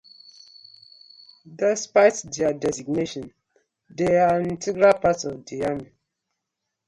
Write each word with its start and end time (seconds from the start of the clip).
Despite 1.57 2.23
their 2.35 2.53
designation, 2.53 3.31
they 3.87 4.17
are 4.17 4.39
an 4.39 4.49
integral 4.49 4.93
part 4.93 5.23
of 5.25 5.45
the 5.45 5.63
Army. 5.63 5.91